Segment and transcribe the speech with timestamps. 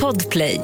[0.00, 0.60] Podplay.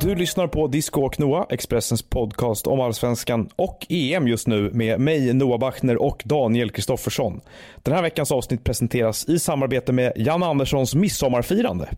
[0.00, 5.00] Du lyssnar på Disco och Noah, Expressens podcast om allsvenskan och EM just nu med
[5.00, 7.40] mig, Noah Bachner och Daniel Kristoffersson.
[7.82, 11.88] Den här veckans avsnitt presenteras i samarbete med Jan Anderssons midsommarfirande.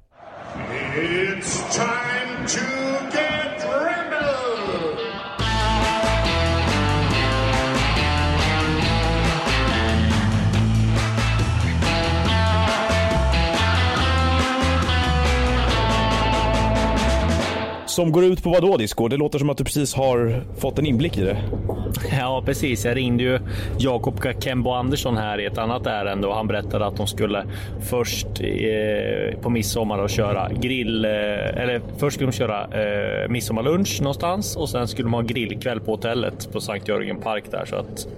[0.97, 2.08] It's time
[17.99, 19.09] Som går ut på vad då Disco?
[19.09, 21.37] Det låter som att du precis har fått en inblick i det.
[22.21, 22.85] Ja, precis.
[22.85, 23.39] Jag ringde ju
[23.79, 27.45] Jakob Kembo Andersson här i ett annat ärende och han berättade att de skulle
[27.81, 31.05] först eh, på midsommar och köra grill.
[31.05, 35.81] Eh, eller först skulle de köra eh, midsommarlunch någonstans och sen skulle de ha grillkväll
[35.81, 38.09] på hotellet på Sankt Jörgen Park där så att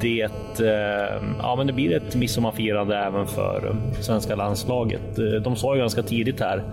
[0.00, 0.22] det,
[0.60, 5.16] eh, ja, men det blir ett midsommarfirande även för svenska landslaget.
[5.44, 6.64] De sa ju ganska tidigt här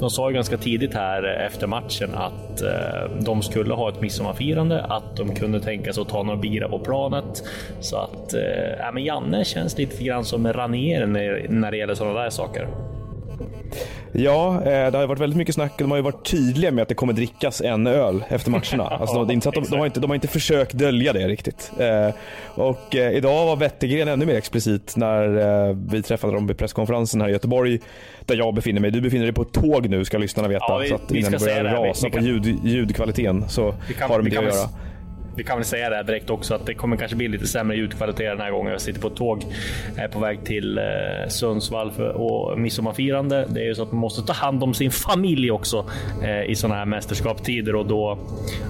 [0.00, 4.84] de sa ju ganska tidigt här efter matchen att eh, de skulle ha ett midsommarfirande,
[4.84, 7.44] att de kunde tänka sig att ta några bira på planet.
[7.80, 8.40] Så att eh,
[8.78, 12.68] ja, men Janne känns lite grann som Ranier när, när det gäller sådana där saker.
[14.14, 15.72] Ja, eh, det har varit väldigt mycket snack.
[15.78, 18.84] De har ju varit tydliga med att det kommer drickas en öl efter matcherna.
[19.00, 21.72] Alltså, de, inte de, de, har inte, de har inte försökt dölja det riktigt.
[21.78, 22.14] Eh,
[22.54, 27.28] och eh, idag var Wettergren ännu mer explicit när vi träffade dem vid presskonferensen här
[27.28, 27.78] i Göteborg.
[28.26, 28.90] Där jag befinner mig.
[28.90, 30.64] Du befinner dig på ett tåg nu ska lyssnarna veta.
[30.68, 31.82] Ja, vi- så att vi innan ska det börjar.
[31.82, 34.68] Vi- rasa vi på ljud, ljudkvaliteten så Vi kan- har vi det att göra.
[35.36, 37.76] Vi kan väl säga det här direkt också att det kommer kanske bli lite sämre
[37.76, 38.72] ljudkvalitet den här gången.
[38.72, 39.44] Jag sitter på ett tåg
[39.96, 40.84] är på väg till eh,
[41.28, 43.46] Sundsvall för och midsommarfirande.
[43.48, 45.86] Det är ju så att man måste ta hand om sin familj också
[46.22, 48.18] eh, i sådana här mästerskapstider och då,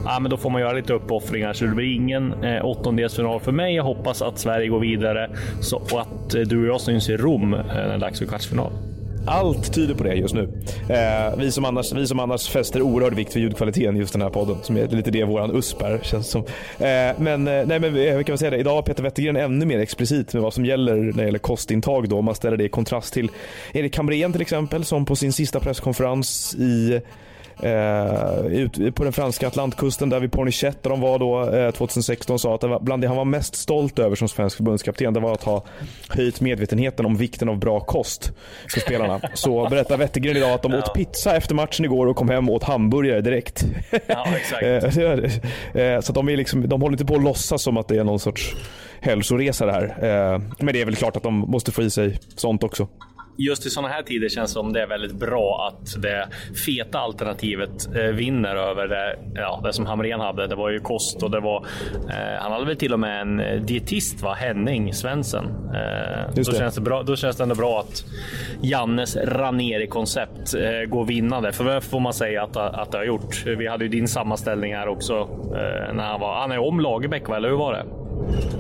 [0.05, 1.53] ja, men då får man göra lite uppoffringar.
[1.53, 3.75] Så det blir ingen eh, åttondelsfinal för mig.
[3.75, 7.17] Jag hoppas att Sverige går vidare så, och att eh, du och jag syns i
[7.17, 8.92] Rom eh, när det är dags för kvartsfinal.
[9.27, 10.49] Allt tyder på det just nu.
[10.89, 14.31] Eh, vi, som annars, vi som annars fäster oerhörd vikt vid ljudkvaliteten just den här
[14.31, 16.41] podden, som är lite det våran USP är, känns som.
[16.79, 19.37] Eh, men, eh, nej, men eh, vi kan väl säga det, idag har Peter Wettergren
[19.37, 22.57] ännu mer explicit med vad som gäller när det gäller kostintag då, om man ställer
[22.57, 23.31] det i kontrast till
[23.73, 27.01] Erik Hamrén till exempel, som på sin sista presskonferens i
[28.51, 32.55] ut, på den franska Atlantkusten där vid Pornichet där de var då eh, 2016 sa
[32.55, 35.33] att det var, bland det han var mest stolt över som svensk förbundskapten det var
[35.33, 35.65] att ha
[36.09, 38.33] höjt medvetenheten om vikten av bra kost
[38.73, 39.21] för spelarna.
[39.35, 42.55] Så berättar Wettergren idag att de åt pizza efter matchen igår och kom hem och
[42.55, 43.65] åt hamburgare direkt.
[44.07, 44.27] Ja.
[44.63, 47.97] Eh, eh, så de, är liksom, de håller inte på att låtsas som att det
[47.97, 48.57] är någon sorts
[49.01, 49.85] hälsoresa det här.
[49.85, 52.89] Eh, Men det är väl klart att de måste få i sig sånt också.
[53.37, 56.29] Just i sådana här tider känns det som det är väldigt bra att det
[56.67, 60.47] feta alternativet eh, vinner över det, ja, det som Hamrén hade.
[60.47, 61.67] Det var ju kost och det var.
[62.09, 64.35] Eh, han hade väl till och med en eh, dietist, va?
[64.35, 65.45] Henning Svensson.
[65.75, 66.59] Eh, då, det.
[66.59, 68.05] känns det bra, då känns det ändå bra att
[68.63, 71.53] Jannes Ranieri-koncept eh, går vinnande.
[71.53, 73.47] För det får man säga att, att det har gjort.
[73.47, 75.15] Vi hade ju din sammanställning här också
[75.55, 76.41] eh, när han var.
[76.41, 77.37] Han är om Lagerbäck, va?
[77.37, 78.02] eller hur var det?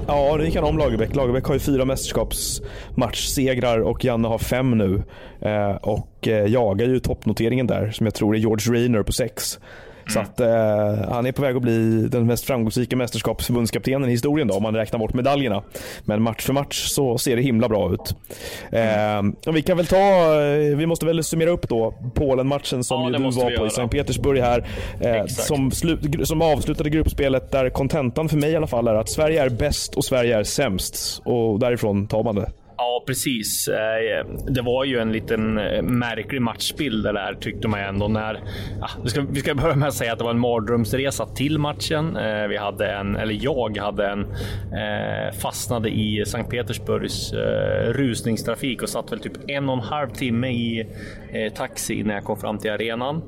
[0.07, 1.15] Ja, det gick han om Lagerbäck.
[1.15, 5.03] Lagerbäck har ju fyra mästerskapsmatchsegrar och Janne har fem nu.
[5.41, 9.59] Eh, och eh, jagar ju toppnoteringen där som jag tror är George Rainer på sex.
[10.09, 14.49] Så att eh, han är på väg att bli den mest framgångsrika mästerskapsförbundskaptenen i historien
[14.49, 15.63] då, om man räknar bort medaljerna.
[16.05, 18.15] Men match för match så ser det himla bra ut.
[18.73, 19.97] Eh, och vi kan väl ta,
[20.43, 23.55] eh, vi måste väl summera upp då Polen-matchen som Ja, ju du var på i
[23.55, 23.71] göra.
[23.71, 24.67] Sankt Petersburg här.
[25.01, 29.09] Eh, som, slu- som avslutade gruppspelet där kontentan för mig i alla fall är att
[29.11, 31.23] Sverige är bäst och Sverige är sämst.
[31.25, 32.51] Och därifrån tar man det.
[33.03, 33.69] Ja, precis.
[33.69, 38.09] Eh, det var ju en liten eh, märklig matchbild det där tyckte man ändå.
[38.09, 38.41] När,
[38.81, 41.59] ja, vi, ska, vi ska börja med att säga att det var en mardrömsresa till
[41.59, 42.17] matchen.
[42.17, 44.27] Eh, vi hade en, eller jag hade en,
[45.43, 47.33] fastnade i Sankt Petersburgs
[47.87, 50.87] rusningstrafik och satt väl typ en och en halv timme i
[51.55, 53.23] taxi när jag kom fram till arenan.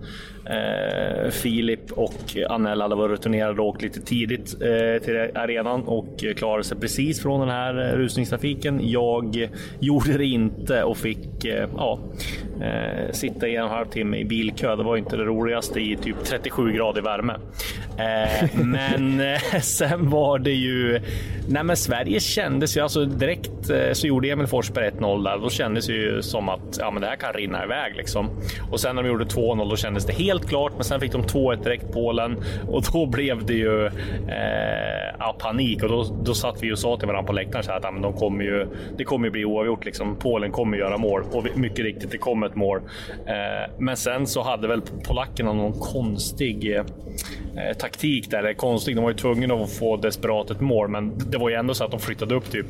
[0.47, 6.25] Eh, Filip och Anel hade varit returnerade och åkt lite tidigt eh, till arenan och
[6.37, 8.81] klarade sig precis från den här rusningstrafiken.
[8.82, 9.49] Jag
[9.81, 11.99] gjorde det inte och fick eh, ja,
[12.60, 14.76] eh, sitta i en och en halv timme i bilkö.
[14.76, 17.34] Det var inte det roligaste i typ 37 grader värme.
[17.99, 21.00] Eh, men eh, sen var det ju...
[21.49, 25.38] Nej, men Sverige kändes ju alltså direkt eh, så gjorde Emil Forsberg 1-0 där.
[25.38, 28.31] Då kändes det ju som att ja, men det här kan rinna iväg liksom.
[28.70, 30.73] Och sen när de gjorde 2-0 då kändes det helt klart.
[30.75, 32.37] Men sen fick de 2-1 direkt Polen
[32.69, 33.93] och då blev det ju eh,
[35.19, 37.79] ja, panik och då, då satt vi och sa till varandra på läktaren så här
[37.79, 39.84] att ja, men de kommer ju, det kommer ju bli oavgjort.
[39.84, 40.17] Liksom.
[40.17, 42.81] Polen kommer göra mål och mycket riktigt, det kom ett mål.
[43.26, 46.85] Eh, men sen så hade väl polackerna någon konstig eh,
[47.79, 48.38] taktik där.
[48.38, 51.55] Eller konstig, de var ju tvungna att få desperat ett mål, men det var ju
[51.55, 52.67] ändå så att de flyttade upp typ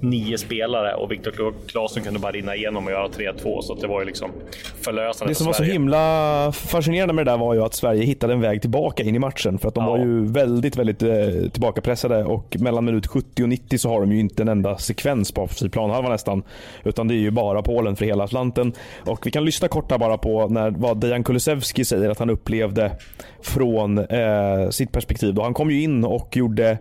[0.00, 3.60] nio spelare och Viktor Claesson kunde bara rinna igenom och göra 3-2.
[3.62, 4.30] Så det var ju liksom
[4.82, 8.32] förlösande Det som var så himla fascinerande med det där var ju att Sverige hittade
[8.32, 9.58] en väg tillbaka in i matchen.
[9.58, 9.90] För att de Ja.
[9.90, 14.12] var ju väldigt, väldigt eh, tillbakapressade och mellan minut 70 och 90 så har de
[14.12, 16.42] ju inte en enda sekvens på offensiv planhalva nästan.
[16.84, 18.72] Utan det är ju bara Polen för hela Atlanten.
[19.06, 22.30] Och vi kan lyssna kort här bara på när, vad Dejan Kulusevski säger att han
[22.30, 22.90] upplevde
[23.42, 25.34] från eh, sitt perspektiv.
[25.34, 26.78] Då han kom ju in och gjorde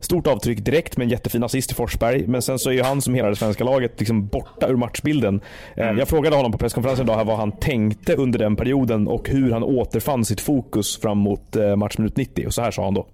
[0.00, 2.26] Stort avtryck direkt med en jättefin assist till Forsberg.
[2.26, 5.40] Men sen så är ju han som hela det svenska laget liksom borta ur matchbilden.
[5.76, 9.50] Eh, Jag frågade honom på presskonferensen idag vad han tänkte under den perioden och hur
[9.52, 12.46] han återfann sitt fokus fram mot eh, matchminut 90.
[12.46, 13.06] Och så här sa han då.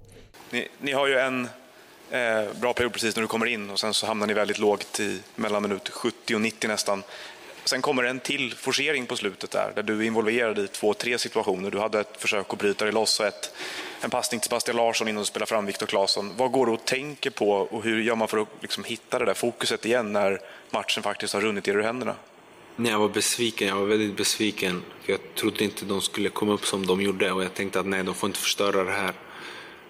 [0.50, 1.48] Ni, ni har ju en
[2.10, 5.00] eh, bra period precis när du kommer in och sen så hamnar ni väldigt lågt
[5.00, 7.02] i mellan minut 70 och 90 nästan.
[7.68, 10.94] Sen kommer det en till forcering på slutet där, där du är involverad i två,
[10.94, 11.70] tre situationer.
[11.70, 13.54] Du hade ett försök att bryta dig loss och ett,
[14.00, 16.32] en passning till Sebastian Larsson innan du spelar fram Viktor Claesson.
[16.36, 19.24] Vad går du och tänker på och hur gör man för att liksom hitta det
[19.24, 20.40] där fokuset igen när
[20.70, 22.14] matchen faktiskt har runnit er ur händerna?
[22.76, 23.68] Nej, jag var besviken.
[23.68, 24.82] Jag var väldigt besviken.
[25.02, 27.86] För jag trodde inte de skulle komma upp som de gjorde och jag tänkte att
[27.86, 29.12] nej, de får inte förstöra det här.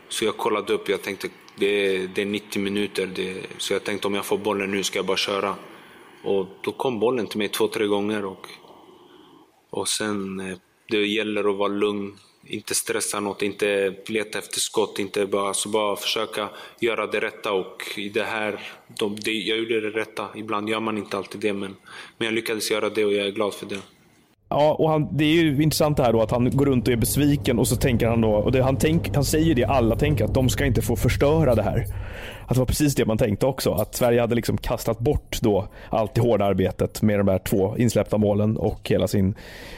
[0.08, 0.88] Så jag kollade upp.
[0.88, 3.06] Jag tänkte det är, det är 90 minuter.
[3.06, 5.56] Det, så jag tänkte om jag får bollen nu ska jag bara köra.
[6.24, 8.24] Och då kom bollen till mig två, tre gånger.
[8.24, 8.46] Och,
[9.70, 10.56] och sen, eh,
[10.88, 12.16] det gäller att vara lugn.
[12.48, 16.48] Inte stressa något, inte leta efter skott, inte bara, alltså bara försöka
[16.80, 17.52] göra det rätta.
[17.52, 18.60] Och i det här,
[18.98, 20.28] de, det, jag gjorde det rätta.
[20.34, 21.76] Ibland gör man inte alltid det, men,
[22.18, 23.80] men jag lyckades göra det och jag är glad för det.
[24.48, 26.92] Ja, och han, det är ju intressant det här då att han går runt och
[26.92, 29.96] är besviken och så tänker han då, och det, han, tänk, han säger det alla
[29.96, 31.84] tänker, att de ska inte få förstöra det här.
[32.46, 33.72] Att det var precis det man tänkte också.
[33.72, 37.76] Att Sverige hade liksom kastat bort då allt det hårda arbetet med de här två
[37.78, 39.34] insläppta målen och hela sin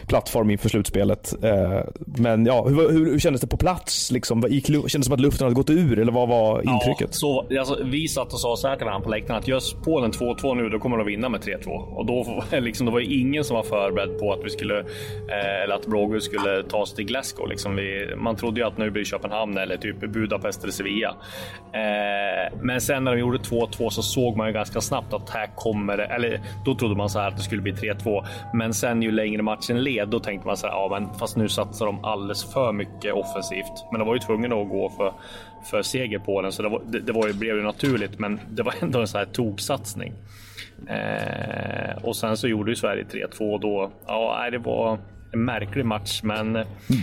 [0.07, 1.45] plattform inför slutspelet.
[1.45, 4.11] Eh, Men ja, hur, hur, hur kändes det på plats?
[4.11, 4.43] Liksom?
[4.43, 7.01] Kändes det som att luften hade gått ur eller vad var intrycket?
[7.01, 9.75] Ja, så, alltså, vi satt och sa så här till varandra på läktaren att görs
[9.85, 11.69] Polen 2-2 nu, då kommer de vinna med 3-2.
[11.69, 15.63] Och då liksom, det var ju ingen som var förberedd på att vi skulle, eh,
[15.65, 17.49] eller att Blågul skulle ta sig till Glasgow.
[17.49, 21.17] Liksom vi, man trodde ju att nu blir det Köpenhamn eller typ Budapest eller Sevilla.
[21.73, 25.51] Eh, men sen när de gjorde 2-2 så såg man ju ganska snabbt att här
[25.55, 28.27] kommer det, eller då trodde man så här att det skulle bli 3-2.
[28.55, 31.49] Men sen ju längre matchen led, då tänkte man så här, ja men fast nu
[31.49, 33.85] satsar de alldeles för mycket offensivt.
[33.91, 35.13] Men de var ju tvungna att gå för,
[35.71, 38.19] för seger på den, så det, var, det, det var ju, blev ju naturligt.
[38.19, 40.13] Men det var ändå en sån här toksatsning.
[40.87, 44.99] Eh, och sen så gjorde ju Sverige 3-2 och då, ja, det var
[45.33, 46.59] en märklig match, men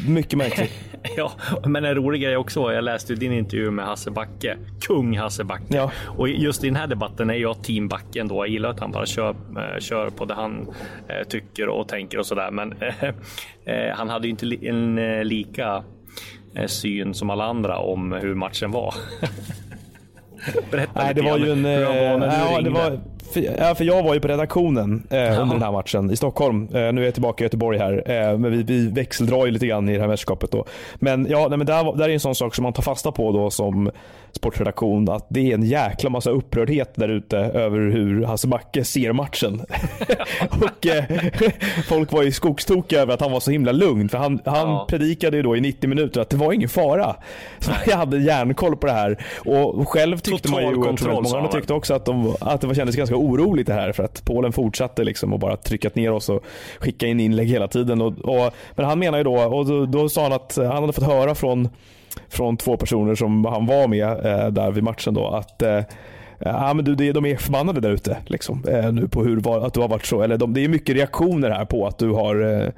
[0.07, 0.71] Mycket märkligt.
[1.17, 1.31] ja,
[1.65, 2.73] men en rolig grej också.
[2.73, 5.65] Jag läste ju din intervju med Hasse Backe, kung Hasse Backe.
[5.69, 5.91] Ja.
[6.05, 8.35] Och just i den här debatten är jag team Backe ändå.
[8.35, 10.67] Jag gillar att han bara kör, eh, kör på det han
[11.07, 12.51] eh, tycker och tänker och sådär.
[12.51, 14.95] Men eh, han hade ju inte en
[15.27, 15.83] lika
[16.65, 18.93] syn som alla andra om hur matchen var.
[20.71, 21.65] Berätta Nej, det var ju en...
[21.65, 22.69] hur det var när du ja, det ringde.
[22.69, 22.99] var,
[23.33, 26.67] för, ja, för jag var ju på redaktionen eh, under den här matchen i Stockholm.
[26.73, 28.03] Eh, nu är jag tillbaka i Göteborg här.
[28.05, 30.65] Eh, men vi, vi växeldrar ju lite grann i det här mästerskapet då.
[30.95, 33.31] Men ja, nej, men där, där är en sån sak som man tar fasta på
[33.31, 33.91] då som
[34.31, 35.09] sportredaktion.
[35.09, 39.61] Att det är en jäkla massa upprördhet där ute över hur Hasse Backe ser matchen.
[40.49, 41.03] och eh,
[41.87, 44.09] folk var ju skogstokiga över att han var så himla lugn.
[44.09, 44.85] För han, han Ja.
[44.89, 47.15] predikade ju då i 90 minuter att det var ingen fara.
[47.59, 49.17] Så jag hade järnkoll på det här.
[49.45, 52.35] Och själv tyckte man ju, Total och jag tror att många tyckte också att, de,
[52.41, 55.57] att det var, kändes ganska oroligt det här för att Polen fortsatte liksom och bara
[55.57, 56.43] tryckat ner oss och
[56.79, 58.01] skicka in inlägg hela tiden.
[58.01, 60.93] Och, och, men han menar ju då, och då, då sa han att han hade
[60.93, 61.69] fått höra från,
[62.29, 65.81] från två personer som han var med eh, där vid matchen då att eh,
[66.39, 69.79] Ja men du, de är förbannade där ute liksom, eh, nu på hur, att du
[69.79, 70.21] har varit så.
[70.21, 72.69] Eller de, det är mycket reaktioner här på att du har eh,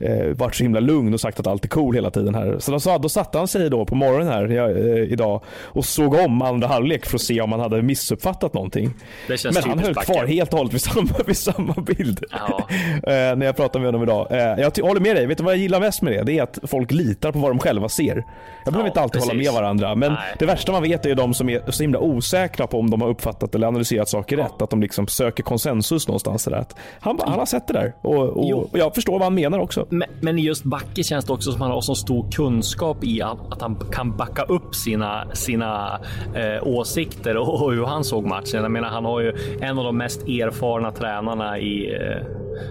[0.00, 2.56] eh, varit så himla lugn och sagt att allt är cool hela tiden här.
[2.58, 6.14] Så då, då satte han sig då på morgonen här ja, eh, idag och såg
[6.14, 8.94] om andra halvlek för att se om han hade missuppfattat någonting.
[9.28, 12.24] Men han höll kvar helt och hållet vid samma, vid samma bild.
[12.30, 12.66] Ja.
[12.94, 14.26] eh, när jag pratade med honom idag.
[14.30, 15.26] Eh, jag håller med dig.
[15.26, 16.22] Vet du vad jag gillar mest med det?
[16.22, 18.24] Det är att folk litar på vad de själva ser.
[18.64, 19.52] Jag behöver Ja, inte alltid hålla precis.
[19.52, 19.94] med varandra.
[19.94, 20.20] Men Nej.
[20.38, 23.08] det värsta man vet är de som är så himla osäkra på om de har
[23.08, 24.62] uppfattat eller analyserat saker rätt.
[24.62, 26.44] Att de liksom söker konsensus någonstans.
[26.44, 26.64] Där.
[27.00, 27.92] Han, han har sett det där.
[28.02, 29.86] Och, och, och jag förstår vad han menar också.
[30.20, 33.22] Men, i just Backe känns det också som att han har så stor kunskap i
[33.22, 36.00] att, han kan backa upp sina, sina
[36.34, 38.62] eh, åsikter och, och hur han såg matchen.
[38.62, 42.26] Jag menar, han har ju en av de mest erfarna tränarna i eh,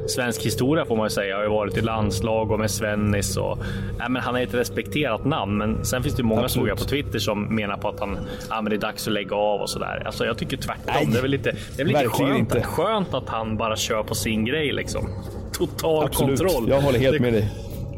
[0.08, 1.34] svensk historia får man ju säga.
[1.36, 3.58] Han har ju varit i landslag och med Svennis och
[4.00, 5.58] nej, men han är ett respekterat namn.
[5.58, 6.63] Men sen finns det många Absolut.
[6.65, 8.17] såg jag på Twitter som menar på att han
[8.50, 10.03] ja, men det är dags att lägga av och sådär.
[10.05, 10.84] Alltså, jag tycker tvärtom.
[10.86, 12.62] Nej, det är väl lite, det är lite skönt, inte.
[12.62, 15.10] skönt att han bara kör på sin grej liksom.
[15.53, 16.39] Total Absolut.
[16.39, 16.69] kontroll.
[16.69, 17.50] Jag håller helt Det- med dig.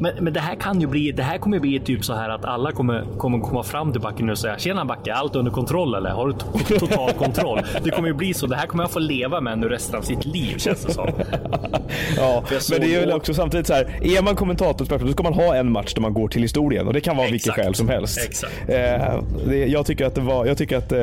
[0.01, 2.45] Men, men det här kan ju bli, det här kommer bli typ så här att
[2.45, 6.09] alla kommer, kommer komma fram till backen och säga Tjena Backe, allt under kontroll eller?
[6.09, 7.59] Har du to- total kontroll?
[7.83, 8.47] Det kommer ju bli så.
[8.47, 11.07] Det här kommer jag få leva med nu resten av sitt liv känns det som.
[12.17, 13.83] Ja, men det är väl då- också samtidigt så här.
[14.17, 16.93] Är man kommentator då ska man ha en match där man går till historien och
[16.93, 17.65] det kan vara vilket Exakt.
[17.65, 18.19] skäl som helst.
[18.27, 18.53] Exakt.
[18.69, 20.99] Eh, det, jag tycker att det var, jag tycker att, eh,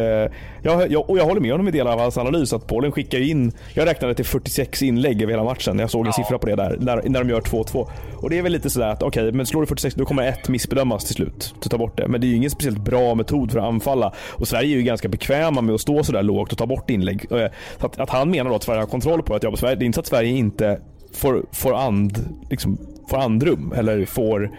[0.63, 3.19] jag, jag, och jag håller med honom i delar av hans analys att Polen skickar
[3.19, 5.79] ju in, jag räknade till 46 inlägg över hela matchen.
[5.79, 7.89] Jag såg en siffra på det där, när, när de gör 2-2.
[8.17, 10.49] Och det är väl lite sådär att okej, men slår du 46 då kommer ett
[10.49, 11.55] missbedömas till slut.
[11.61, 12.09] Så ta bort det.
[12.09, 14.13] Men det är ju ingen speciellt bra metod för att anfalla.
[14.31, 17.27] Och Sverige är ju ganska bekväma med att stå sådär lågt och ta bort inlägg.
[17.33, 17.47] Eh,
[17.81, 19.85] så att, att han menar då att Sverige har kontroll på att jobba Sverige, det
[19.85, 20.81] är inte så att Sverige inte
[21.13, 22.79] får, får, and, liksom,
[23.09, 24.51] får andrum eller får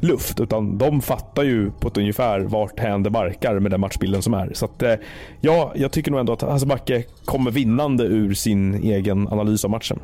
[0.00, 4.22] luft utan de fattar ju på ett ungefär vart hän det barkar med den matchbilden
[4.22, 4.50] som är.
[4.54, 4.94] Så att, eh,
[5.40, 9.70] ja, jag tycker nog ändå att Hasse Backe kommer vinnande ur sin egen analys av
[9.70, 9.98] matchen.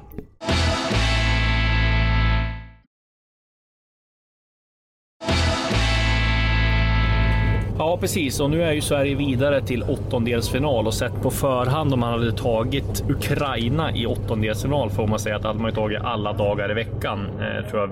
[8.00, 8.40] Precis.
[8.40, 12.32] Och nu är ju Sverige vidare till åttondelsfinal och sett på förhand om man hade
[12.32, 16.74] tagit Ukraina i åttondelsfinal får man säga att hade man ju tagit alla dagar i
[16.74, 17.26] veckan.
[17.40, 17.90] Eh, tror jag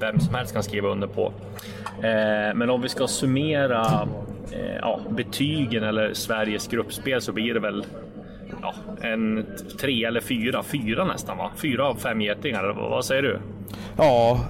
[0.00, 1.32] vem som helst kan skriva under på.
[2.02, 4.08] Eh, men om vi ska summera
[4.52, 7.84] eh, ja, betygen eller Sveriges gruppspel så blir det väl
[8.62, 9.46] ja, en
[9.80, 11.50] tre eller fyra, fyra nästan va?
[11.56, 13.38] Fyra av fem getingar, eller vad säger du?
[13.96, 14.40] Ja,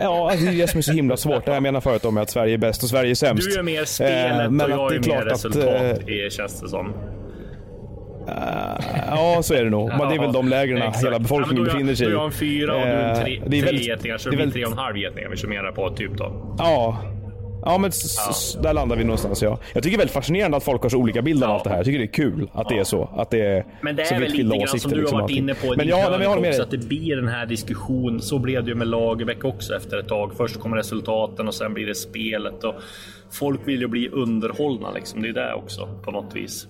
[0.00, 1.46] Ja, alltså det är det som är så himla svårt.
[1.46, 3.50] Det jag menar förut om att Sverige är bäst och Sverige är sämst.
[3.50, 5.66] Du är mer Eh, spelet och att jag det är, är klart mer att, resultat,
[5.66, 6.92] eh, känns det som.
[9.10, 9.88] Ja, så är det nog.
[9.88, 11.04] Men det är väl de Exakt.
[11.06, 12.10] hela befolkningen ja, befinner sig i.
[12.10, 14.30] Är jag en fyra och du är en tre, Eh, det är tre getingar, så
[14.30, 16.54] det blir tre och en halv getingar vi summerar på typ då.
[16.58, 16.98] Ja.
[17.64, 17.90] Ja men
[18.62, 19.58] där landar vi någonstans ja.
[19.72, 21.54] Jag tycker det är väldigt fascinerande att folk har så olika bilder av Ja.
[21.54, 21.76] allt det här.
[21.76, 23.10] Jag tycker det är kul att det är så.
[23.16, 25.30] Att det är Men det så är väl lite grann som du har liksom, varit
[25.30, 26.60] inne på i Men din ja, men jag med också, dig.
[26.60, 28.20] att det blir den här diskussion.
[28.20, 30.32] Så blev det ju med Lagerbäck också efter ett tag.
[30.36, 32.74] Först kommer resultaten och sen blir det spelet och
[33.30, 35.22] folk vill ju bli underhållna liksom.
[35.22, 36.66] Det är det också på något vis.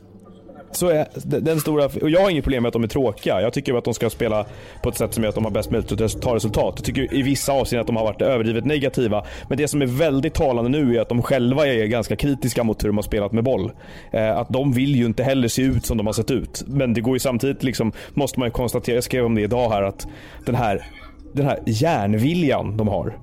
[0.73, 1.07] Så är
[1.41, 3.41] den stora, och jag har inget problem med att de är tråkiga.
[3.41, 4.47] Jag tycker att de ska spela
[4.83, 6.75] på ett sätt som gör att de har bäst möjlighet att ta resultat.
[6.77, 9.25] Jag tycker i vissa avseenden att de har varit överdrivet negativa.
[9.49, 12.85] Men det som är väldigt talande nu är att de själva är ganska kritiska mot
[12.85, 13.73] hur de har spelat med boll.
[14.11, 16.65] Eh, att de vill ju inte heller se ut som de har sett ut.
[16.67, 19.71] Men det går ju samtidigt, liksom, måste man ju konstatera, jag skrev om det idag
[19.71, 20.07] här, att
[20.47, 20.87] den här,
[21.33, 23.15] den här järnviljan de har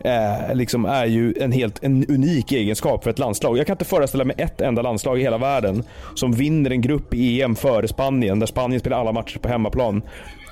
[0.00, 3.58] eh, liksom är ju en helt en unik egenskap för ett landslag.
[3.58, 5.82] Jag kan inte föreställa mig ett enda landslag i hela världen
[6.14, 10.02] som vinner en grupp i EM före Spanien, där Spanien spelar alla matcher på hemmaplan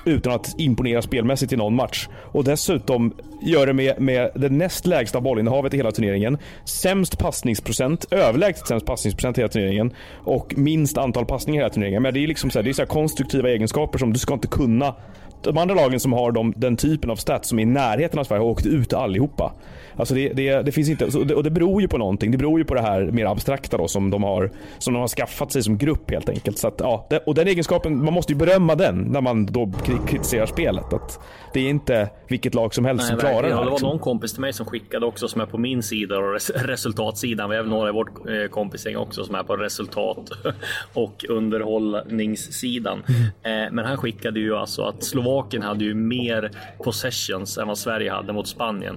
[0.07, 2.07] utan att imponera spelmässigt i någon match.
[2.31, 6.37] Och dessutom gör det med, med det näst lägsta bollinnehavet i hela turneringen.
[6.65, 9.93] Sämst passningsprocent, överlägset sämst passningsprocent i hela turneringen.
[10.23, 12.03] Och minst antal passningar i hela turneringen.
[12.03, 14.33] Men det är liksom så här, det är så här konstruktiva egenskaper som du ska
[14.33, 14.95] inte kunna
[15.43, 18.23] de andra lagen som har de, den typen av stats som är i närheten av
[18.23, 19.53] Sverige har åkt ut allihopa.
[19.97, 22.31] Alltså det, det, det finns inte, och det beror ju på någonting.
[22.31, 25.07] Det beror ju på det här mer abstrakta då som de har, som de har
[25.07, 26.57] skaffat sig som grupp helt enkelt.
[26.57, 30.07] Så att, ja, och den egenskapen, man måste ju berömma den när man då kri-
[30.07, 30.93] kritiserar spelet.
[30.93, 31.19] Att
[31.53, 33.49] det är inte vilket lag som helst som klarar det här.
[33.49, 33.89] Det var Liksom.
[33.89, 37.49] någon kompis till mig som skickade också som är på min sida och res resultatsidan.
[37.49, 40.29] Vi har även några i vårt eh, kompisgäng också som är på resultat
[40.93, 43.03] och underhållningssidan.
[43.43, 43.65] Mm.
[43.65, 46.51] Eh, men han skickade ju alltså att Slovakien hade ju mer
[46.83, 48.95] possessions än vad Sverige hade mot Spanien.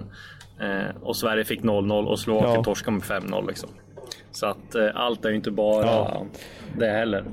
[0.61, 2.64] Eh, och Sverige fick 0-0 och Slovakien Ja.
[2.64, 3.69] torskade med 5-0 liksom.
[4.33, 6.26] Så att eh, allt är ju inte bara Ja.
[6.79, 7.25] det heller.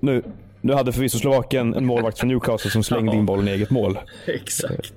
[0.00, 0.22] Nu,
[0.60, 3.18] nu hade förvisso Slovakien en målvakt från Newcastle som slängde Ja.
[3.18, 3.98] in bollen i eget mål.
[4.26, 4.92] Exakt.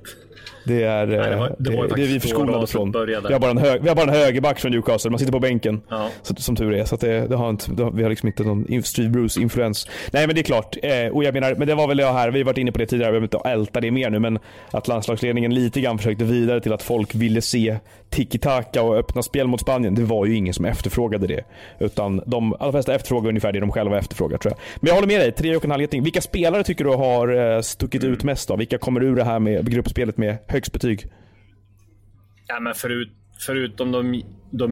[0.63, 2.91] Det är, det var- eh, det var det, det är vi förskonade från.
[2.91, 5.39] Vi har, bara en hög, vi har bara en högerback från Newcastle, man sitter på
[5.39, 5.81] bänken.
[5.89, 6.07] Ja.
[6.21, 6.85] Så, som tur är.
[6.85, 9.87] Så det, det har inte, har, vi har liksom inte någon Steve Bruce-influens.
[10.11, 10.77] Nej men det är klart.
[10.83, 12.77] Eh, och jag menar, men det var väl jag här, vi har varit inne på
[12.79, 14.19] det tidigare, jag behöver inte älta det mer nu.
[14.19, 14.39] Men
[14.71, 17.77] att landslagsledningen lite grann försökte vidare till att folk ville se
[18.09, 19.95] tiki-taka och öppna spel mot Spanien.
[19.95, 21.43] Det var ju ingen som efterfrågade det.
[21.79, 24.59] Utan de allra flesta efterfrågar ungefär det de själva efterfrågar tror jag.
[24.81, 26.03] Men jag håller med dig, tre och en halv geting.
[26.03, 28.55] Vilka spelare tycker du har eh, stuckit ut mest då?
[28.55, 31.11] Vilka kommer ur det här med gruppspelet med högst betyg?
[32.47, 34.71] Ja, men förut, förutom de, de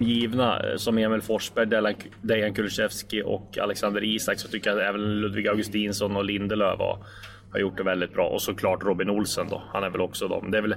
[0.00, 1.66] givna eh, som Emil Forsberg,
[2.22, 6.98] Dejan- Kulusevski och Alexander Isak så tycker jag även Ludvig Augustinsson och Lindelöf har,
[7.52, 8.28] har gjort det väldigt bra.
[8.28, 9.62] Och såklart Robin Olsen då.
[9.72, 10.50] Han är väl också dem.
[10.50, 10.74] Det är väl,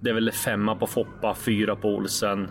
[0.00, 2.48] det är väl femma på Foppa, fyra på Olsen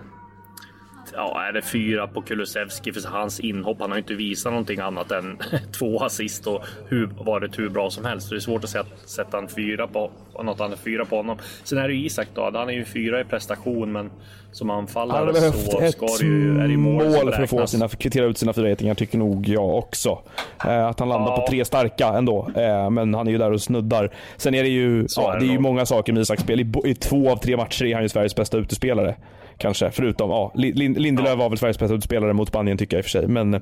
[1.15, 3.77] ja, är det fyra på Kulusevski för hans inhopp.
[3.79, 5.37] Han har inte visat någonting annat än
[5.79, 8.29] två assist och hur, varit hur bra som helst.
[8.29, 10.11] det är svårt att sätta, sätta en fyra på
[10.43, 11.37] något annat fyra på honom.
[11.63, 12.51] Sen är det ju Isak då.
[12.53, 14.11] Han är ju fyra i prestation, men
[14.51, 17.67] som anfallare Han så ett ska det ju, är det mål, mål för att få
[17.67, 20.19] sina, kvittera ut sina fyra getingar tycker nog jag också.
[20.65, 21.37] Eh, att han landar Ja.
[21.37, 22.49] på tre starka ändå.
[22.55, 24.11] Eh, men han är ju där och snuddar.
[24.37, 26.43] Sen är det ju, Så ja, är det det är ju många saker med Isaks
[26.43, 26.59] spel.
[26.59, 29.15] I, I två av tre matcher är han ju Sveriges bästa utespelare.
[29.59, 32.99] Kanske, förutom, ja, Lin- Lin- Lindelöf var väl Sveriges bästa utespelare mot Spanien tycker jag
[32.99, 33.27] i och för sig.
[33.27, 33.59] Men eh,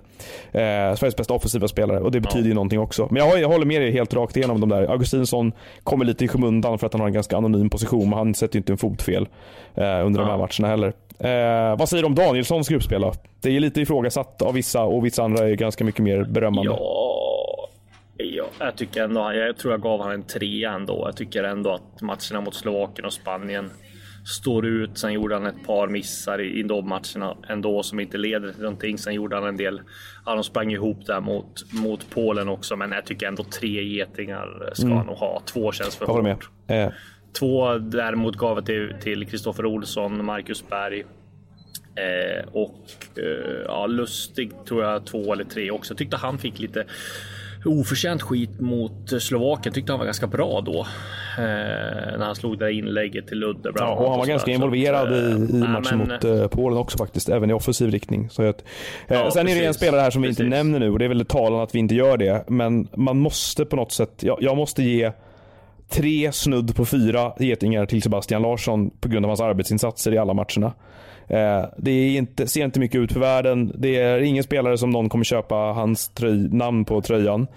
[0.96, 3.08] Sveriges bästa offensiva spelare och det betyder ju någonting också.
[3.12, 4.92] Men jag, jag håller med dig helt rakt igenom de där.
[4.92, 5.52] Augustinsson
[5.84, 8.56] kommer lite i skymundan för att han har en ganska anonym position, men han sätter
[8.56, 9.28] ju inte en fot fel
[9.76, 10.94] eh, under de här matcherna heller.
[11.20, 13.14] Eh, vad säger du om Danielssons gruppspel då?
[13.42, 16.72] Det är lite ifrågasatt av vissa och vissa andra är ganska mycket mer berömmande.
[16.72, 17.70] Ja,
[18.18, 21.04] ja, jag tycker ändå, jag tror jag gav han en trea ändå.
[21.06, 23.70] Jag tycker ändå att matcherna mot Slovakien och Spanien
[24.28, 24.98] står ut.
[24.98, 28.98] Sen gjorde han ett par missar i, de matcherna ändå som inte leder till någonting.
[28.98, 29.82] Sen gjorde han en del,
[30.26, 32.76] ja de sprang ihop där mot, mot Polen också.
[32.76, 35.42] Men jag tycker ändå tre getingar ska han nog ha.
[35.46, 36.50] Två känns för hårt.
[36.68, 36.90] Eh,
[37.40, 41.04] Två däremot gav jag till, till Kristoffer Olsson, Marcus Berg.
[41.96, 45.94] Eh, och eh, ja, Lustig tror jag två eller tre också.
[45.94, 46.86] Jag tyckte han fick lite
[47.66, 49.74] oförtjänt skit mot Slovakien.
[49.74, 50.80] Tyckte han var ganska bra då.
[51.38, 53.72] Eh, när han slog det där inlägget till Ludde.
[53.76, 56.48] Ja, och han var ganska involverad att, i, eh, i nej, matchen men- mot eh,
[56.48, 58.30] Polen också faktiskt, även i offensiv riktning.
[58.30, 58.64] Så att,
[59.08, 59.76] eh, Ja, sen är det en precis.
[59.76, 60.50] spelare här som vi inte Precis.
[60.52, 62.44] nämner nu och det är väl talande att vi inte gör det.
[62.48, 65.12] Men man måste på något sätt, jag, jag måste ge
[65.90, 70.34] tre snudd på fyra getingar till Sebastian Larsson på grund av hans arbetsinsatser i alla
[70.34, 70.74] matcherna.
[71.28, 73.72] Eh, det inte, ser inte mycket ut för världen.
[73.76, 77.48] Det är ingen spelare som någon kommer köpa hans tröj, namn på tröjan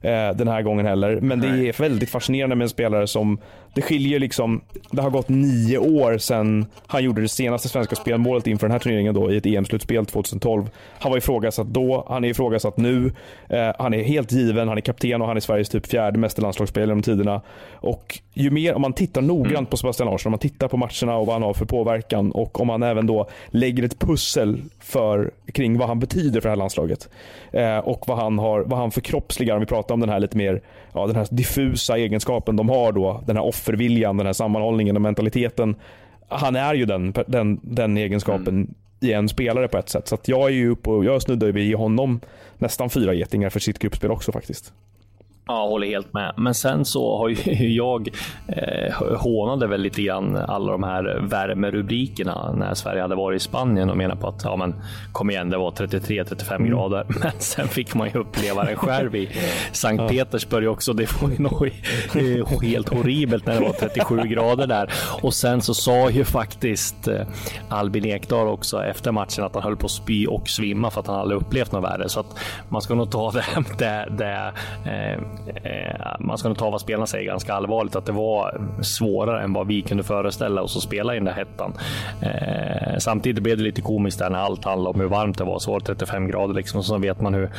[0.00, 1.20] eh, den här gången heller.
[1.20, 3.38] Men det är väldigt fascinerande med en spelare som,
[3.74, 4.60] det skiljer liksom,
[4.90, 8.78] det har gått nio år sedan han gjorde det senaste svenska spelmålet inför den här
[8.78, 10.70] turneringen då i ett EM-slutspel 2012.
[10.98, 13.12] Han var ifrågasatt då, han är ifrågasatt nu.
[13.48, 16.42] Eh, han är helt given, han är kapten och han är Sveriges typ fjärde mesta
[16.42, 17.40] landslagsspelare genom tiderna.
[17.72, 21.16] Och ju mer, om man tittar noggrant på Sebastian Larsson, om man tittar på matcherna
[21.16, 25.30] och vad han har för påverkan och om man även då lägger ett pussel för,
[25.52, 27.08] kring vad han betyder för det här landslaget.
[27.52, 30.36] Eh, och vad han, har, vad han förkroppsligar, om vi pratar om den här lite
[30.36, 33.22] mer ja, den här diffusa egenskapen de har då.
[33.26, 35.76] Den här offerviljan, den här sammanhållningen och mentaliteten.
[36.28, 40.08] Han är ju den, den, den egenskapen i en spelare på ett sätt.
[40.08, 42.20] Så jag är ju uppe och jag snuddar vid honom
[42.58, 44.72] nästan fyra getingar för sitt gruppspel också faktiskt.
[45.50, 46.34] Ja, håller helt med.
[46.36, 48.08] Men sen så har ju jag
[48.48, 53.90] eh, hånade väl lite grann alla de här värmerubrikerna när Sverige hade varit i Spanien
[53.90, 54.74] och menade på att ja, men
[55.12, 57.04] kom igen, det var 33-35 grader.
[57.22, 59.28] Men sen fick man ju uppleva det själv i
[59.72, 60.92] Sankt Petersburg också.
[60.92, 61.68] Det var
[62.14, 64.92] ju eh, helt horribelt när det var 37 grader där.
[65.22, 67.26] Och sen så sa ju faktiskt eh,
[67.68, 71.06] Albin Ekdal också efter matchen att han höll på att spy och svimma för att
[71.06, 72.08] han aldrig upplevt något värre.
[72.08, 73.44] Så att man ska nog ta det,
[73.78, 74.52] det, det
[74.90, 75.20] eh,
[76.20, 77.96] man ska nog ta vad spelarna säger ganska allvarligt.
[77.96, 81.32] Att det var svårare än vad vi kunde föreställa oss att spela i den där
[81.32, 81.72] hettan.
[82.22, 85.58] Eh, samtidigt blev det lite komiskt där när allt handlade om hur varmt det var.
[85.58, 86.78] Så var det 35 grader liksom.
[86.78, 87.50] Och så vet man hur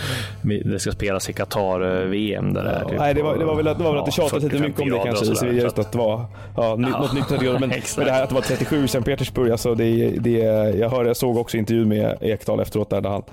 [0.41, 2.53] det ska spelas i Qatar-VM.
[2.53, 4.05] Där det är typ, Nej, det var, det var väl att det, var väl att
[4.05, 5.35] det ja, tjatades lite 40-50 mycket om det kanske.
[5.35, 6.25] Så Just att- det var
[6.57, 7.59] ja, ny, något nytt 30 grader.
[7.59, 10.39] Men, men det här att det var 37 i Sankt Petersburg, alltså det, det,
[10.77, 13.23] jag, hörde, jag såg också intervjun med Ekdal efteråt där, där han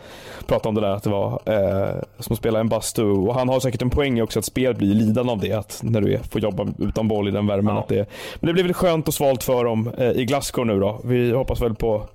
[0.46, 3.02] pratade om det där att det var eh, som att spela en bastu.
[3.02, 5.52] Och han har säkert en poäng i också att spelet blir lidande av det.
[5.52, 7.74] Att när du är, får jobba utan boll i den värmen.
[7.74, 7.80] Ja.
[7.80, 8.08] Att det,
[8.40, 11.00] men det blir väl skönt och svalt för dem eh, i Glasgow nu då.
[11.04, 12.06] Vi hoppas väl på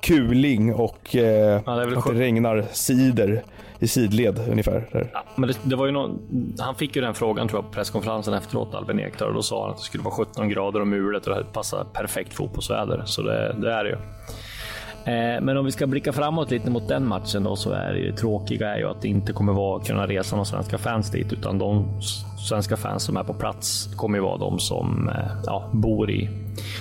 [0.00, 1.22] kuling och eh,
[1.64, 3.42] det är väl att det regnar cider
[3.78, 5.08] i sidled ungefär.
[5.12, 6.18] Ja, men det, det var ju någon,
[6.58, 9.62] han fick ju den frågan tror jag på presskonferensen efteråt, Albin Ekdal, och då sa
[9.62, 13.02] han att det skulle vara 17 grader och mulet och det passar perfekt fotbollsväder.
[13.06, 13.96] Så det, det är det ju.
[15.04, 17.98] Eh, men om vi ska blicka framåt lite mot den matchen då så är det
[17.98, 21.32] ju tråkiga är ju att det inte kommer vara kunna resa några svenska fans dit
[21.32, 22.00] utan de
[22.48, 26.28] svenska fans som är på plats kommer ju vara de som eh, ja, bor i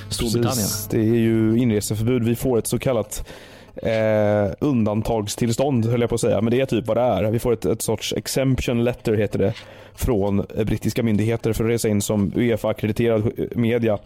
[0.09, 0.45] Storbritannien.
[0.45, 0.87] Precis.
[0.87, 2.23] Det är ju inreseförbud.
[2.23, 3.27] Vi får ett så kallat
[3.75, 6.41] eh, undantagstillstånd höll jag på att säga.
[6.41, 7.31] Men det är typ vad det är.
[7.31, 9.53] Vi får ett, ett sorts exemption letter heter det
[9.93, 13.99] från brittiska myndigheter för att resa in som Uefa-ackrediterad media.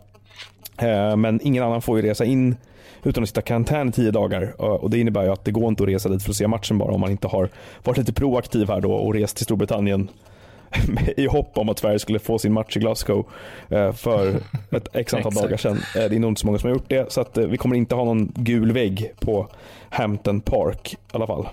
[0.78, 2.56] Eh, men ingen annan får ju resa in
[3.04, 4.42] utan att sitta i karantän i tio dagar.
[4.60, 6.48] Eh, Och Det innebär ju att det går inte att resa dit för att se
[6.48, 7.50] matchen bara om man inte har
[7.84, 10.10] varit lite proaktiv här då och rest till Storbritannien
[11.18, 13.26] i hopp om att Sverige skulle få sin match i Glasgow
[13.70, 14.36] eh, för
[14.72, 15.80] ett x antal dagar sedan.
[15.94, 17.96] Det är nog inte så många som har gjort det, så att vi kommer inte
[17.96, 19.48] ha någon gul vägg på
[19.90, 21.48] Hampton Park i alla fall.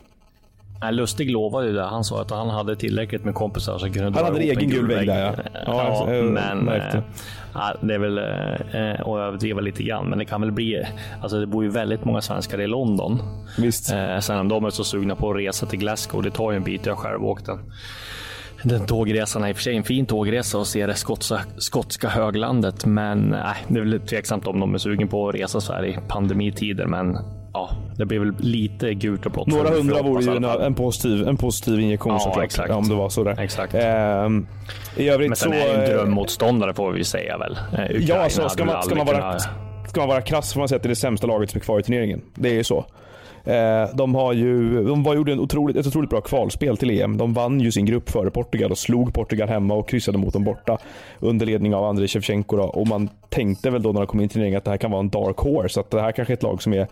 [0.83, 1.83] Nej, Lustig lovade ju det.
[1.85, 4.87] Han sa att han hade tillräckligt med kompisar som kunde Han hade en egen gul
[4.88, 5.35] vägg där, ja.
[5.66, 6.97] Ja, Ja, jag men märkte.
[6.99, 7.03] eh,
[7.55, 10.07] ja, det är väl eh, att överdriva lite grann.
[10.11, 10.83] Men det kan väl bli.
[11.23, 13.19] Alltså, det bor ju väldigt många svenskar i London.
[13.59, 13.93] Visst.
[13.93, 16.57] Eh, sen om de är så sugna på att resa till Glasgow, det tar ju
[16.57, 16.87] en bit.
[16.87, 17.59] Jag själv åkt den.
[18.62, 22.09] Den tågresan är i och för sig en fin tågresa och se det skotska, skotska
[22.09, 22.87] höglandet.
[22.87, 25.85] Men nej, det är väl tveksamt om de är sugen på att resa så här
[25.87, 26.87] i pandemitider.
[26.87, 27.19] Men
[27.52, 29.46] ja, det blir väl lite gult och blått.
[29.46, 32.44] Några hundra vore i ju en, positiv, en positiv injektion Ja, såklart.
[32.44, 32.70] exakt.
[32.70, 33.40] Om det var så där.
[33.40, 33.74] Exakt.
[33.74, 34.46] Ehm,
[34.96, 35.58] I övrigt Men sen så...
[35.58, 37.52] är ju en drömmotståndare får vi säga väl.
[37.72, 39.48] Eh, Ukraina Ja, hade ska, man, ska, man vara, kunnat-
[39.88, 41.64] ska man vara krass får man säga att det är det sämsta laget som är
[41.64, 42.20] kvar i turneringen.
[42.34, 42.84] Det är ju så.
[43.44, 47.16] Eh, de, har ju, de var, gjorde en otroligt, ett otroligt bra kvalspel till EM.
[47.16, 50.44] De vann ju sin grupp före Portugal och slog Portugal hemma och kryssade mot dem
[50.44, 50.79] borta
[51.18, 52.57] under ledning av Andrei Shevchenko.
[52.57, 52.62] Då.
[52.62, 54.90] Och man tänkte väl då när de kom in i turneringen att det här kan
[54.90, 55.81] vara en dark horse.
[55.81, 56.87] Att det här kanske är ett lag som är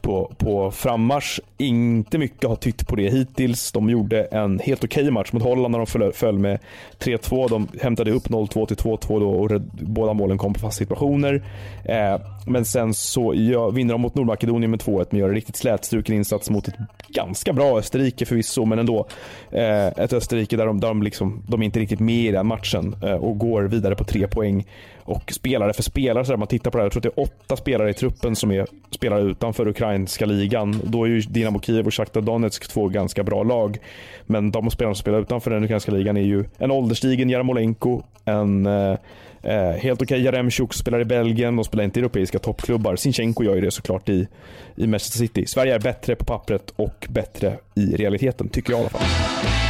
[0.00, 1.40] på, på frammarsch.
[1.58, 3.72] Inte mycket har tytt på det hittills.
[3.72, 6.58] De gjorde en helt okej match mot Holland när de föll, föll med
[6.98, 7.48] 3-2.
[7.48, 11.42] De hämtade upp 0-2 till 2-2 då och båda målen kom på fasta situationer.
[11.84, 15.56] Eh, men sen så ja, vinner de mot Nordmakedonien med 2-1 men gör en riktigt
[15.56, 16.74] slätstruken insats mot ett
[17.08, 19.06] ganska bra Österrike förvisso men ändå.
[19.50, 22.46] Eh, ett Österrike där de, där de, liksom, de är inte riktigt med i den
[22.46, 24.66] matchen eh, och går vidare på tre poäng.
[25.04, 27.20] Och spelare för spelare, så där man tittar på det här, jag tror att det
[27.20, 30.80] är åtta spelare i truppen som är spelare utanför ukrainska ligan.
[30.84, 33.78] Då är ju Dinamo Kiev och Shakhtar Donetsk två ganska bra lag.
[34.26, 38.66] Men de spelarna som spelar utanför den ukrainska ligan är ju en ålderstigen Jarmolenko, en
[38.66, 38.96] eh,
[39.42, 42.96] eh, helt okej Jaremchuk spelar i Belgien, de spelar inte i europeiska toppklubbar.
[42.96, 44.28] Sinchenko gör ju det såklart i,
[44.76, 45.46] i Manchester City.
[45.46, 49.61] Sverige är bättre på pappret och bättre i realiteten, tycker jag i alla fall.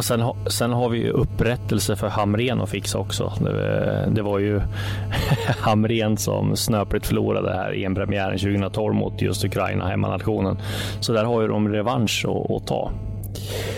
[0.00, 3.32] Och sen, sen har vi ju upprättelse för Hamren att fixa också.
[3.40, 4.60] Det, det var ju
[5.60, 10.58] Hamren som snöpligt förlorade här i en premiären 2012 mot just Ukraina, hemmanationen.
[11.00, 12.90] Så där har ju de revansch att, att ta.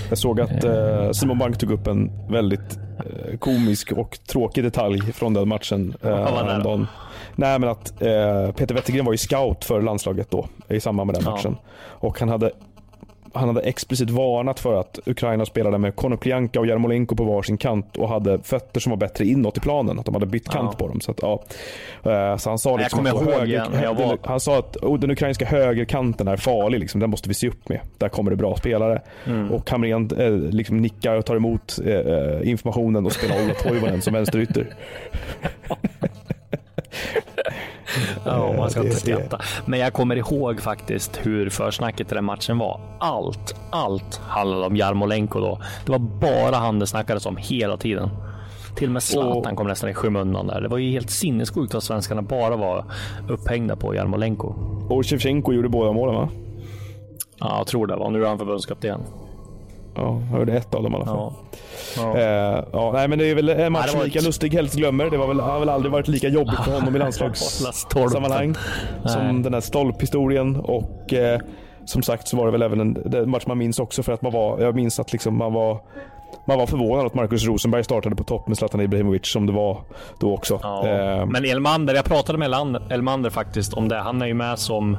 [0.08, 5.12] Jag såg att eh, Simon Bank tog upp en väldigt eh, komisk och tråkig detalj
[5.12, 5.94] från den matchen.
[6.02, 6.86] Eh, häromdagen.
[7.34, 11.14] Nej, men att eh, Peter Wettergren var ju scout för landslaget då i samband med
[11.14, 11.30] den Ja.
[11.30, 11.56] matchen.
[11.84, 12.50] Och han hade,
[13.34, 17.96] han hade explicit varnat för att Ukraina spelade med Konoplyanka och Jarmolenko på varsin kant
[17.96, 19.98] och hade fötter som var bättre inåt i planen.
[19.98, 20.78] Att de hade bytt kant Ja.
[20.78, 21.00] på dem.
[21.00, 21.42] Så, att, ja.
[22.12, 24.98] Eh, så han sa liksom att ihåg höger, jag var- den, han sa att oh,
[24.98, 26.80] den ukrainska högerkanten är farlig.
[26.80, 27.00] Liksom.
[27.00, 27.80] Den måste vi se upp med.
[27.98, 29.02] Där kommer det bra spelare.
[29.26, 29.50] Mm.
[29.52, 34.02] Och Hamrén eh, liksom nickar och tar emot eh, eh, informationen och spelar Ola Toivonen
[34.02, 34.66] som vänsterytter.
[38.24, 39.40] Ja, man ska inte skratta.
[39.66, 42.80] Men jag kommer ihåg faktiskt hur försnacket i den matchen var.
[43.00, 45.60] Allt, allt handlade om Jarmolenko då.
[45.86, 48.10] Det var bara han det snackades om hela tiden.
[48.76, 50.60] Till och med Zlatan kom nästan i skymundan där.
[50.60, 52.84] Det var ju helt sinnessjukt att svenskarna bara var
[53.28, 54.54] upphängda på Jarmolenko.
[54.88, 56.28] Och Shevchenko gjorde båda målen va?
[57.38, 58.10] Ja, jag tror det var.
[58.10, 59.00] Nu är han förbundskapten.
[59.94, 61.16] Ja, han gjorde ett av dem i alla fall.
[61.16, 61.32] Ja.
[61.96, 62.18] Ja.
[62.18, 64.74] Eh, ja, nej, men det är väl en match Nej, som lika ett- lustig helst
[64.76, 65.10] glömmer.
[65.10, 66.98] Det var väl, har väl aldrig varit lika jobbigt för honom i
[67.78, 68.54] landslagssammanhang
[69.06, 70.56] som den här stolphistorien.
[70.56, 71.40] Och eh,
[71.84, 74.32] som sagt så var det väl även en match man minns också för att man
[74.32, 75.80] var, jag minns att liksom man var
[76.46, 79.78] man var förvånad att Marcus Rosenberg startade på topp med Zlatan Ibrahimovic som det var
[80.18, 80.60] då också.
[80.62, 80.88] Ja.
[80.88, 83.96] Eh, Men Elmander, jag pratade med Elmander faktiskt om det.
[83.96, 84.96] Han är ju med som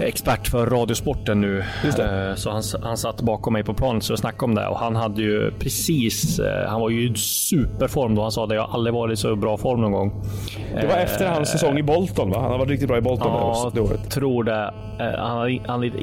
[0.00, 1.58] expert för Radiosporten nu.
[1.84, 4.78] Eh, Så han, han satt bakom mig på planet så jag snackade om det och
[4.78, 8.22] han hade ju precis, eh, han var ju i superform då.
[8.22, 10.22] Han sa det, jag har aldrig varit i så bra form någon gång.
[10.80, 12.40] det var efter hans säsong i Bolton va?
[12.40, 14.10] Han har varit riktigt bra i Bolton Ja, det året.
[14.10, 14.74] tror det.
[15.00, 15.98] Eh, Han han hade inte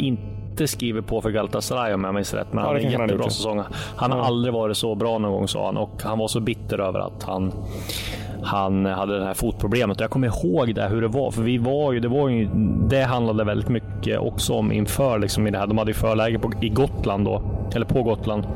[0.67, 3.07] skrivit på för Galatasaray om jag minns rätt, men Ja, han det hade en han
[3.09, 3.29] jättebra ja.
[3.29, 3.63] säsong.
[3.95, 6.79] Han har aldrig varit så bra någon gång sa han och han var så bitter
[6.79, 7.53] över att han
[8.43, 9.99] han hade det här fotproblemet.
[9.99, 11.31] Jag kommer ihåg det, hur det var.
[11.31, 12.49] För vi var ju, det, var ju,
[12.89, 15.67] det handlade väldigt mycket också om inför liksom, i det här.
[15.67, 17.41] De hade ju förläge på, i Gotland då,
[17.75, 18.47] eller på Gotland.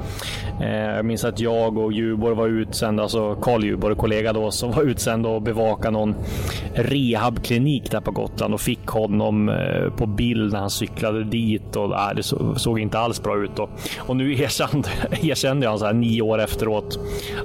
[0.62, 4.72] Eh, jag minns att jag och Djurborg var utsända, alltså Karl Djurborg, kollega då, som
[4.72, 6.16] var utsänd och bevaka någon
[6.74, 11.92] rehabklinik där på Gotland och fick honom eh, på bild när han cyklade dit och
[11.93, 13.69] äh, det så, såg inte alls bra ut då.
[13.97, 14.89] Och nu erkände,
[15.21, 16.99] erkände han så här nio år efteråt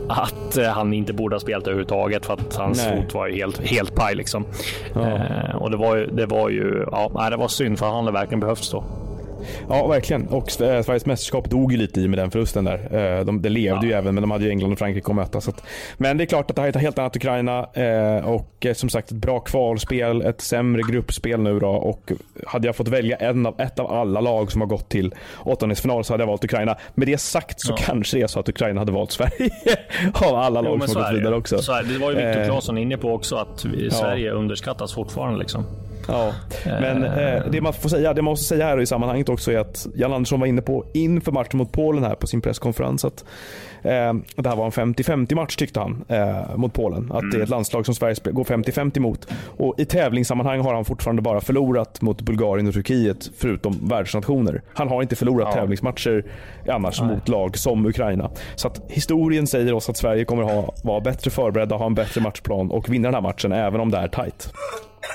[0.08, 3.02] att eh, han inte borde ha spelat överhuvudtaget för att hans Nej.
[3.02, 4.44] fot var ju helt, helt paj liksom.
[4.94, 8.12] Eh, och det var ju, det var ju, ja, det var synd för han hade
[8.12, 8.84] verkligen behövts då.
[9.68, 10.28] Ja, verkligen.
[10.28, 13.24] Och Sveriges mästerskap dog ju lite i med den förlusten där.
[13.24, 13.92] De, det levde ja.
[13.92, 15.40] ju även, men de hade ju England och Frankrike att möta.
[15.40, 15.62] Så att,
[15.96, 17.64] men det är klart att det här är ett helt annat Ukraina
[18.24, 22.12] och som sagt ett bra kvalspel, ett sämre gruppspel nu då och
[22.46, 26.04] hade jag fått välja en av, ett av alla lag som har gått till åttondelsfinal
[26.04, 26.76] så hade jag valt Ukraina.
[26.94, 27.76] Med det sagt så ja.
[27.80, 29.50] kanske det är så att Ukraina hade valt Sverige
[30.14, 31.58] av alla lag jo, som har gått vidare också.
[31.58, 34.32] Så det var ju Viktor Claesson inne på också att vi, Sverige ja.
[34.32, 35.64] underskattas fortfarande liksom.
[36.08, 36.32] Ja,
[36.64, 39.58] men eh, det man får säga, det man måste säga här i sammanhanget också är
[39.58, 43.24] att Jan Andersson var inne på inför matchen mot Polen här på sin presskonferens att
[43.82, 47.12] eh, det här var en 50-50 match tyckte han eh, mot Polen.
[47.12, 47.30] Att mm.
[47.30, 49.28] det är ett landslag som Sverige går 50-50 mot.
[49.56, 54.62] Och i tävlingssammanhang har han fortfarande bara förlorat mot Bulgarien och Turkiet förutom världsnationer.
[54.74, 55.60] Han har inte förlorat ja.
[55.60, 56.24] tävlingsmatcher
[56.68, 57.10] annars Nej.
[57.10, 58.30] mot lag som Ukraina.
[58.54, 62.20] Så att historien säger oss att Sverige kommer ha, vara bättre förberedda, ha en bättre
[62.20, 64.52] matchplan och vinna den här matchen även om det är tight.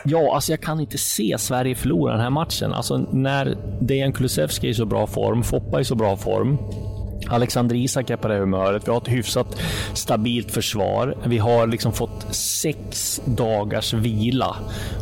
[0.06, 2.74] Ja, alltså jag kan inte se Sverige förlora den här matchen.
[2.74, 6.58] Alltså när Dejan Kulusevski är i så bra form, Foppa är i så bra form.
[7.30, 8.88] Alexander Isak är på det humöret.
[8.88, 9.62] Vi har ett hyfsat
[9.94, 11.16] stabilt försvar.
[11.26, 14.56] Vi har liksom fått sex dagars vila.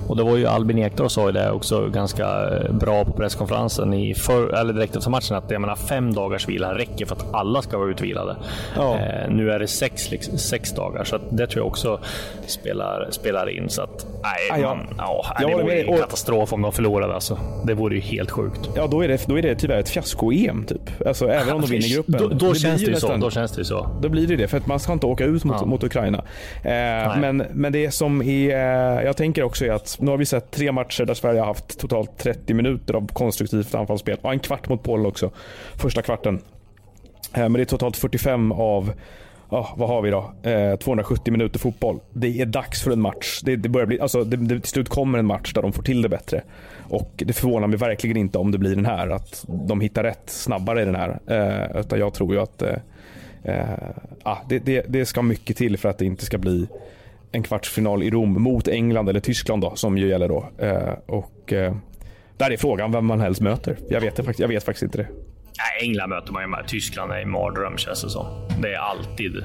[0.07, 3.93] Och det var ju Albin Ekdal sa ju det också ganska eh, bra på presskonferensen
[3.93, 7.33] i för, eller direkt efter matchen att jag menar fem dagars vila räcker för att
[7.33, 8.35] alla ska vara utvilade.
[8.75, 8.99] Ja.
[8.99, 11.99] Eh, nu är det sex, liksom, sex dagar så det tror jag också
[12.47, 13.69] spelar, spelar in.
[13.69, 17.39] Så att nej, man, ja, det vore en katastrof om de förlorade alltså.
[17.65, 18.69] Det vore ju helt sjukt.
[18.75, 21.07] Ja, då är det, då är det tyvärr ett fiasko-EM typ.
[21.07, 23.17] Alltså även om de vinner gruppen då, då det känns det ju så.
[23.17, 23.99] Då känns det så.
[24.01, 25.65] Då blir det det, för att man ska inte åka ut mot, ja.
[25.65, 26.17] mot Ukraina.
[26.63, 30.25] Eh, men, men det som är, eh, jag tänker också är att nu har vi
[30.25, 34.17] sett tre matcher där Sverige har haft totalt 30 minuter av konstruktivt anfallsspel.
[34.21, 35.31] Och en kvart mot Polen också.
[35.75, 36.41] Första kvarten.
[37.33, 38.93] Eh, men det är totalt 45 av
[39.51, 40.33] oh, vad har vi då?
[40.43, 41.99] Eh, 270 minuter fotboll.
[42.13, 43.41] Det är dags för en match.
[43.43, 45.83] Det, det börjar bli, alltså, det, det, till slut kommer en match där de får
[45.83, 46.41] till det bättre.
[46.89, 49.07] Och det förvånar mig verkligen inte om det blir den här.
[49.07, 51.19] Att de hittar rätt snabbare i den här.
[51.27, 52.75] Eh, utan jag tror ju att eh,
[53.43, 53.65] eh,
[54.23, 56.67] ah, det, det, det, ska mycket till för att det inte ska bli
[57.31, 60.45] en kvartsfinal i Rom mot England eller Tyskland då, som ju gäller då.
[60.57, 61.75] Eh, och eh,
[62.37, 63.77] där är frågan vem man helst möter.
[63.89, 65.07] Jag vet, jag vet faktiskt inte det.
[65.57, 66.67] Nej, England möter man ju med.
[66.67, 68.25] Tyskland är en mardröm känns det som.
[68.61, 69.43] Det är alltid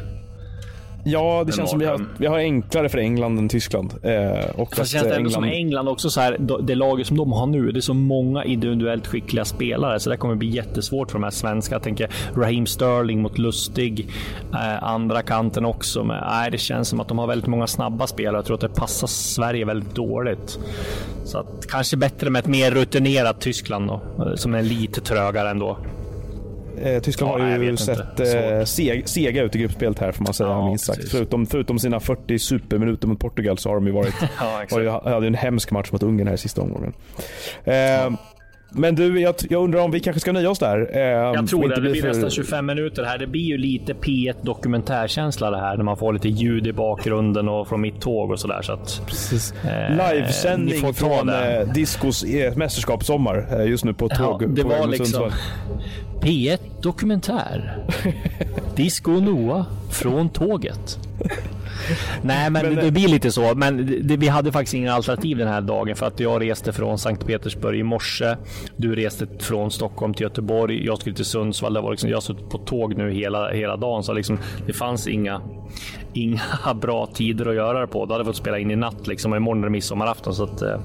[1.09, 3.95] Ja, det känns som vi har, vi har enklare för England än Tyskland.
[4.03, 5.33] Eh, och Fast känns det ändå England...
[5.33, 8.45] som England också så här, det laget som de har nu, det är så många
[8.45, 11.75] individuellt skickliga spelare, så det kommer bli jättesvårt för de här svenska.
[11.75, 14.11] Jag tänker Raheem Sterling mot Lustig,
[14.53, 16.05] eh, andra kanten också.
[16.05, 18.37] Men, nej, det känns som att de har väldigt många snabba spelare.
[18.37, 20.59] Jag tror att det passar Sverige väldigt dåligt.
[21.25, 25.51] Så att, kanske bättre med ett mer rutinerat Tyskland då, eh, som är lite trögare
[25.51, 25.79] ändå.
[26.83, 30.35] Eh, Tyskland ja, har ju sett eh, seg, sega ut i gruppspelet här får man
[30.35, 31.09] säga ja, minst sagt.
[31.11, 34.15] Förutom, förutom sina 40 superminuter mot Portugal så har de ju varit...
[34.41, 36.93] ja, var hade en hemsk match mot Ungern här i sista omgången.
[37.65, 38.11] Eh.
[38.77, 40.91] Men du, jag, jag, undrar om vi kanske ska nöja oss där?
[40.93, 41.75] Eh, jag tror det.
[41.75, 42.09] Det blir för...
[42.09, 43.19] nästan 25 minuter här.
[43.19, 47.49] Det blir ju lite P1 dokumentärkänsla det här när man får lite ljud i bakgrunden
[47.49, 48.62] och från mitt tåg och sådär.
[48.62, 49.55] Så att, Precis.
[49.65, 54.43] Eh, Livesändning från eh, Discos eh, mästerskapssommar eh, just nu på tåg.
[54.43, 55.31] Ja, det på var liksom
[56.21, 57.79] P1 Dokumentär.
[58.77, 60.99] Disco Noah från tåget.
[62.23, 63.55] Nej, men, men, det blir lite så.
[63.55, 66.99] Men det, vi hade faktiskt ingen alternativ den här dagen för att jag reste från
[66.99, 68.37] Sankt Petersburg i morse.
[68.77, 70.87] Du reste från Stockholm till Göteborg.
[70.87, 71.75] Jag skulle till Sundsvall.
[71.75, 74.73] Det var liksom, jag har suttit på tåg nu hela, hela dagen, så liksom, det
[74.73, 75.41] fanns inga,
[76.17, 78.07] inga bra tider att göra det på.
[78.07, 80.45] Då hade vi fått spela in i natt liksom och imorgon är det midsommarafton så
[80.45, 80.81] att eh,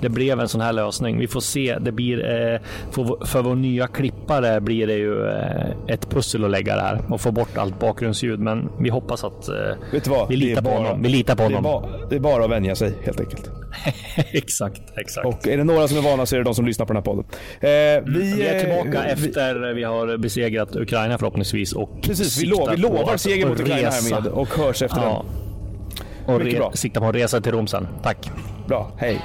[0.00, 1.18] det blev en sån här lösning.
[1.18, 1.78] Vi får se.
[1.80, 2.60] Det blir eh,
[2.90, 7.00] för, för vår nya klippare blir det ju eh, ett pussel att lägga det här
[7.08, 8.40] och få bort allt bakgrundsljud.
[8.40, 11.02] Men vi hoppas att eh, vi litar på bara, honom.
[11.02, 11.62] Vi litar på honom.
[11.62, 13.50] Det är, bara, det är bara att vänja sig helt enkelt.
[14.16, 15.26] exakt, exakt.
[15.26, 17.02] Och är det några som är vana så är det de som lyssnar på den
[17.02, 17.24] här podden.
[17.60, 21.72] Eh, vi, vi, är tillbaka vi, efter vi har besegrat Ukraina förhoppningsvis.
[21.72, 25.24] Och precis, vi, lo, vi lovar seger mot Ukraina härmed och hörs efter ja.
[26.26, 26.34] den.
[26.34, 27.88] Och re, sikta på en resa till Rom sen.
[28.02, 28.30] Tack.
[28.68, 29.20] Bra, hej.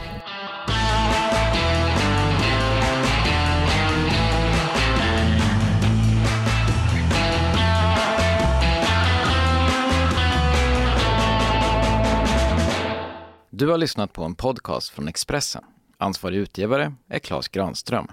[13.50, 15.64] Du har lyssnat på en podcast från Expressen.
[15.98, 18.08] Ansvarig utgivare är Klas Granström.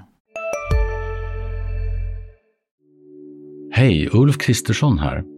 [3.73, 5.38] Hej, Ulf Kristersson här.